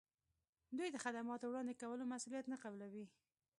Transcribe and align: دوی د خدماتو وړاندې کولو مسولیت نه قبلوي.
دوی 0.77 0.89
د 0.91 0.97
خدماتو 1.03 1.45
وړاندې 1.49 1.79
کولو 1.81 2.03
مسولیت 2.13 2.45
نه 2.53 2.57
قبلوي. 2.63 3.05